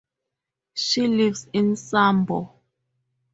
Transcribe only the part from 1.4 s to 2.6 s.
in Sombor.